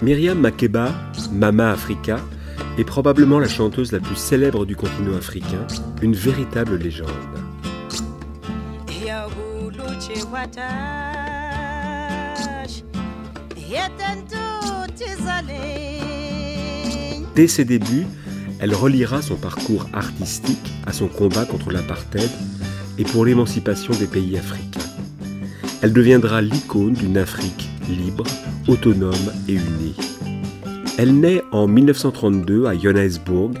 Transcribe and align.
Myriam 0.00 0.38
Makeba, 0.38 0.94
Mama 1.32 1.72
Africa, 1.72 2.20
est 2.78 2.84
probablement 2.84 3.40
la 3.40 3.48
chanteuse 3.48 3.90
la 3.90 3.98
plus 3.98 4.14
célèbre 4.14 4.64
du 4.64 4.76
continent 4.76 5.16
africain, 5.16 5.66
une 6.02 6.14
véritable 6.14 6.76
légende. 6.76 7.08
Dès 17.34 17.48
ses 17.48 17.64
débuts, 17.64 18.06
elle 18.60 18.74
reliera 18.74 19.20
son 19.20 19.36
parcours 19.36 19.86
artistique 19.92 20.72
à 20.86 20.92
son 20.92 21.08
combat 21.08 21.44
contre 21.44 21.72
l'apartheid 21.72 22.30
et 22.98 23.04
pour 23.04 23.24
l'émancipation 23.24 23.92
des 23.94 24.06
pays 24.06 24.36
africains. 24.38 24.80
Elle 25.82 25.92
deviendra 25.92 26.40
l'icône 26.40 26.94
d'une 26.94 27.18
Afrique 27.18 27.68
libre, 27.88 28.24
autonome 28.66 29.32
et 29.48 29.54
unie. 29.54 29.96
Elle 30.98 31.14
naît 31.14 31.42
en 31.52 31.66
1932 31.66 32.66
à 32.66 32.76
Johannesburg, 32.76 33.52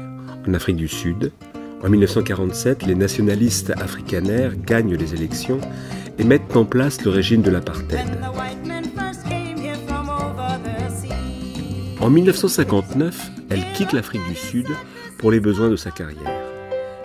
en 0.46 0.54
Afrique 0.54 0.76
du 0.76 0.88
Sud. 0.88 1.32
En 1.84 1.88
1947, 1.88 2.86
les 2.86 2.94
nationalistes 2.94 3.70
afrikaners 3.80 4.50
gagnent 4.66 4.96
les 4.96 5.14
élections 5.14 5.60
et 6.18 6.24
mettent 6.24 6.56
en 6.56 6.64
place 6.64 7.04
le 7.04 7.10
régime 7.10 7.42
de 7.42 7.50
l'apartheid. 7.50 8.06
En 12.00 12.10
1959, 12.10 13.30
elle 13.50 13.64
quitte 13.74 13.92
l'Afrique 13.92 14.26
du 14.28 14.34
Sud 14.34 14.66
pour 15.18 15.30
les 15.30 15.40
besoins 15.40 15.70
de 15.70 15.76
sa 15.76 15.90
carrière. 15.90 16.42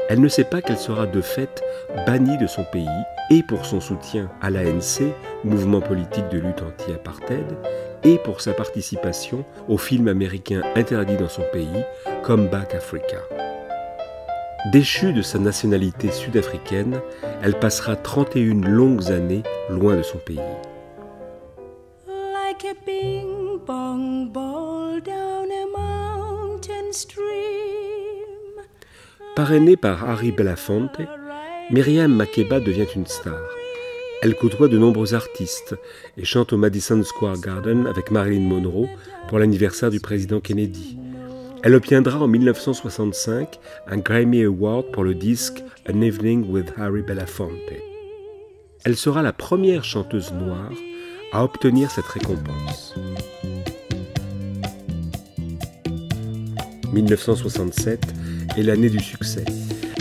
Elle 0.10 0.22
ne 0.22 0.28
sait 0.28 0.44
pas 0.44 0.62
qu'elle 0.62 0.78
sera 0.78 1.08
de 1.08 1.22
fait 1.22 1.64
bannie 2.06 2.38
de 2.38 2.48
son 2.48 2.64
pays 2.72 2.88
et 3.30 3.44
pour 3.44 3.66
son 3.66 3.80
soutien 3.80 4.30
à 4.42 4.50
l'ANC, 4.50 5.04
mouvement 5.44 5.82
politique 5.82 6.28
de 6.30 6.40
lutte 6.40 6.62
anti-apartheid, 6.62 7.46
et 8.04 8.18
pour 8.18 8.42
sa 8.42 8.54
participation 8.54 9.46
au 9.68 9.78
film 9.78 10.08
américain 10.08 10.62
interdit 10.76 11.18
dans 11.18 11.30
son 11.30 11.44
pays, 11.52 11.84
Come 12.24 12.48
Back 12.48 12.76
Africa. 12.76 13.18
Déchue 14.72 15.14
de 15.14 15.22
sa 15.22 15.40
nationalité 15.40 16.12
sud-africaine, 16.12 17.02
elle 17.42 17.60
passera 17.60 17.96
31 17.96 18.62
longues 18.62 19.12
années 19.12 19.44
loin 19.70 19.98
de 19.98 20.04
son 20.04 20.18
pays. 20.20 20.40
Parrainée 29.36 29.76
par 29.76 30.10
Harry 30.10 30.32
Belafonte, 30.32 31.02
Myriam 31.72 32.14
Makeba 32.14 32.60
devient 32.60 32.88
une 32.96 33.08
star. 33.08 33.40
Elle 34.22 34.36
côtoie 34.36 34.68
de 34.68 34.78
nombreux 34.78 35.14
artistes 35.14 35.76
et 36.18 36.26
chante 36.26 36.54
au 36.54 36.58
Madison 36.58 37.02
Square 37.04 37.40
Garden 37.40 37.88
avec 37.88 38.12
Marilyn 38.12 38.48
Monroe 38.48 38.88
pour 39.28 39.40
l'anniversaire 39.40 39.90
du 39.90 40.00
président 40.00 40.40
Kennedy. 40.40 40.98
Elle 41.64 41.76
obtiendra 41.76 42.20
en 42.20 42.28
1965 42.28 43.60
un 43.88 43.98
Grammy 43.98 44.44
Award 44.44 44.92
pour 44.92 45.04
le 45.04 45.16
disque 45.16 45.64
An 45.90 46.02
Evening 46.02 46.50
with 46.50 46.74
Harry 46.78 47.02
Belafonte. 47.02 47.50
Elle 48.84 48.98
sera 48.98 49.22
la 49.22 49.34
première 49.34 49.86
chanteuse 49.86 50.34
noire 50.34 50.72
à 51.32 51.44
obtenir 51.44 51.90
cette 51.90 52.06
récompense. 52.06 52.94
1967 56.92 58.06
est 58.58 58.64
l'année 58.64 58.90
du 58.90 59.00
succès. 59.00 59.46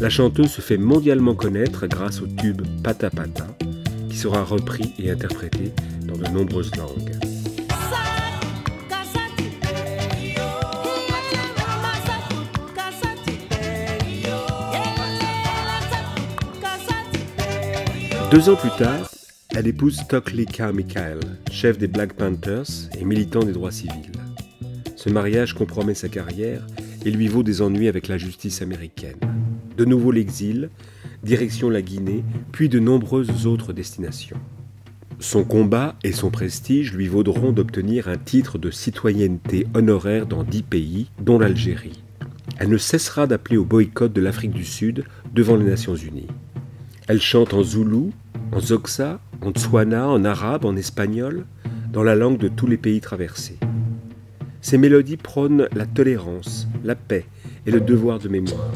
La 0.03 0.11
chanteuse 0.11 0.51
se 0.51 0.61
fait 0.61 0.79
mondialement 0.79 1.37
connaître 1.37 1.87
grâce 1.87 2.23
au 2.23 2.27
tube 2.27 2.63
Pata 2.83 3.09
Pata, 3.09 3.47
qui 4.11 4.17
sera 4.17 4.43
repris 4.43 4.93
et 4.99 5.13
interprété 5.13 5.73
dans 6.05 6.17
de 6.17 6.27
nombreuses 6.27 6.75
langues. 6.75 7.13
Deux 18.33 18.49
ans 18.49 18.57
plus 18.57 18.71
tard, 18.77 19.09
elle 19.55 19.69
épouse 19.69 19.99
Stockley 19.99 20.47
Carmichael, 20.47 21.21
chef 21.53 21.79
des 21.79 21.87
Black 21.87 22.15
Panthers 22.15 22.91
et 22.99 23.05
militant 23.05 23.45
des 23.45 23.53
droits 23.53 23.71
civils. 23.71 24.11
Ce 24.97 25.09
mariage 25.11 25.55
compromet 25.55 25.95
sa 25.95 26.09
carrière 26.09 26.67
et 27.05 27.13
lui 27.13 27.29
vaut 27.29 27.45
des 27.45 27.63
ennuis 27.63 27.87
avec 27.87 28.09
la 28.09 28.19
justice 28.19 28.63
américaine. 28.63 29.32
De 29.83 29.87
nouveau 29.89 30.13
l'exil, 30.13 30.71
direction 31.25 31.69
la 31.69 31.83
Guinée, 31.83 32.23
puis 32.53 32.69
de 32.69 32.79
nombreuses 32.79 33.49
autres 33.49 33.73
destinations. 33.73 34.37
Son 35.19 35.43
combat 35.43 35.97
et 36.05 36.13
son 36.13 36.31
prestige 36.31 36.93
lui 36.93 37.09
vaudront 37.09 37.51
d'obtenir 37.51 38.07
un 38.07 38.17
titre 38.17 38.59
de 38.59 38.71
citoyenneté 38.71 39.67
honoraire 39.75 40.27
dans 40.27 40.45
dix 40.45 40.63
pays, 40.63 41.11
dont 41.21 41.41
l'Algérie. 41.41 42.01
Elle 42.59 42.69
ne 42.69 42.79
cessera 42.79 43.27
d'appeler 43.27 43.57
au 43.57 43.65
boycott 43.65 44.13
de 44.13 44.21
l'Afrique 44.21 44.53
du 44.53 44.65
Sud 44.65 45.03
devant 45.35 45.57
les 45.57 45.65
Nations 45.65 45.97
Unies. 45.97 46.29
Elle 47.09 47.21
chante 47.21 47.53
en 47.53 47.65
zoulou, 47.65 48.13
en 48.53 48.61
zoxa, 48.61 49.19
en 49.41 49.51
tswana, 49.51 50.09
en 50.09 50.25
arabe, 50.25 50.65
en 50.65 50.77
espagnol, 50.77 51.45
dans 51.93 52.05
la 52.05 52.15
langue 52.15 52.39
de 52.39 52.47
tous 52.47 52.69
les 52.69 52.79
pays 52.79 53.01
traversés. 53.01 53.59
Ces 54.61 54.79
mélodies 54.79 55.17
prônent 55.17 55.67
la 55.75 55.87
tolérance, 55.87 56.69
la 56.85 56.95
paix 56.95 57.27
et 57.67 57.73
le 57.73 57.81
devoir 57.81 58.21
de 58.21 58.29
mémoire. 58.29 58.71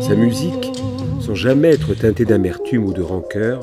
Sa 0.00 0.14
musique, 0.14 0.72
sans 1.20 1.34
jamais 1.34 1.74
être 1.74 1.92
teintée 1.94 2.24
d'amertume 2.24 2.86
ou 2.86 2.94
de 2.94 3.02
rancœur, 3.02 3.62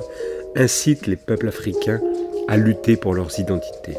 incite 0.55 1.07
les 1.07 1.15
peuples 1.15 1.47
africains 1.47 1.99
à 2.47 2.57
lutter 2.57 2.97
pour 2.97 3.15
leurs 3.15 3.39
identités. 3.39 3.97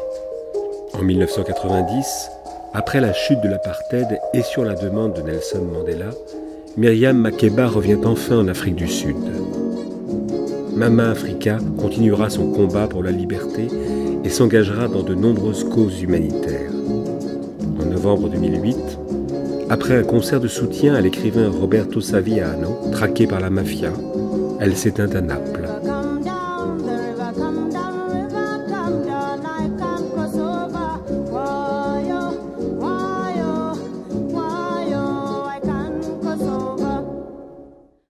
En 0.93 1.03
1990, 1.03 2.29
après 2.73 3.01
la 3.01 3.13
chute 3.13 3.41
de 3.41 3.49
l'apartheid 3.49 4.19
et 4.33 4.43
sur 4.43 4.63
la 4.63 4.75
demande 4.75 5.13
de 5.13 5.21
Nelson 5.21 5.63
Mandela, 5.63 6.11
Myriam 6.77 7.17
Makeba 7.17 7.65
revient 7.65 7.97
enfin 8.05 8.37
en 8.37 8.47
Afrique 8.47 8.75
du 8.75 8.87
Sud. 8.87 9.15
Mama 10.75 11.09
Africa 11.09 11.57
continuera 11.75 12.29
son 12.29 12.51
combat 12.51 12.87
pour 12.87 13.01
la 13.01 13.09
liberté 13.09 13.67
et 14.23 14.29
s'engagera 14.29 14.87
dans 14.87 15.01
de 15.01 15.15
nombreuses 15.15 15.63
causes 15.63 16.03
humanitaires. 16.03 16.69
En 17.81 17.85
novembre 17.85 18.29
2008, 18.29 18.77
après 19.71 19.97
un 19.97 20.03
concert 20.03 20.39
de 20.39 20.47
soutien 20.47 20.93
à 20.93 21.01
l'écrivain 21.01 21.49
Roberto 21.49 21.99
Saviano, 21.99 22.77
traqué 22.91 23.25
par 23.25 23.39
la 23.39 23.49
mafia, 23.49 23.91
elle 24.59 24.77
s'éteint 24.77 25.09
à 25.15 25.21
Naples. 25.21 25.66